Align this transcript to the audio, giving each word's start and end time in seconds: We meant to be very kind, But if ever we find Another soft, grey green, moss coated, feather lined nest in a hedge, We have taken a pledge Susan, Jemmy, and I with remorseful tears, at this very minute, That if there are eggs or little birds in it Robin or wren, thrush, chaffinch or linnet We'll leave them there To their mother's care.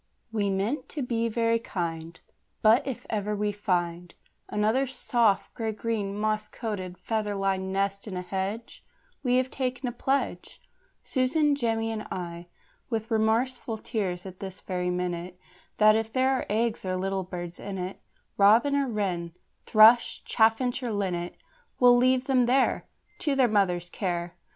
We 0.31 0.49
meant 0.49 0.89
to 0.89 1.03
be 1.03 1.29
very 1.29 1.59
kind, 1.59 2.19
But 2.63 2.87
if 2.87 3.05
ever 3.07 3.35
we 3.35 3.51
find 3.51 4.15
Another 4.49 4.87
soft, 4.87 5.53
grey 5.53 5.73
green, 5.73 6.17
moss 6.17 6.47
coated, 6.47 6.97
feather 6.97 7.35
lined 7.35 7.71
nest 7.71 8.07
in 8.07 8.17
a 8.17 8.23
hedge, 8.23 8.83
We 9.21 9.35
have 9.35 9.51
taken 9.51 9.87
a 9.87 9.91
pledge 9.91 10.59
Susan, 11.03 11.53
Jemmy, 11.53 11.91
and 11.91 12.07
I 12.09 12.47
with 12.89 13.11
remorseful 13.11 13.77
tears, 13.77 14.25
at 14.25 14.39
this 14.39 14.59
very 14.59 14.89
minute, 14.89 15.39
That 15.77 15.95
if 15.95 16.11
there 16.11 16.31
are 16.31 16.47
eggs 16.49 16.83
or 16.83 16.95
little 16.95 17.23
birds 17.23 17.59
in 17.59 17.77
it 17.77 18.01
Robin 18.37 18.75
or 18.75 18.87
wren, 18.87 19.35
thrush, 19.67 20.23
chaffinch 20.25 20.81
or 20.81 20.91
linnet 20.91 21.35
We'll 21.79 21.95
leave 21.95 22.25
them 22.25 22.47
there 22.47 22.87
To 23.19 23.35
their 23.35 23.47
mother's 23.47 23.91
care. 23.91 24.33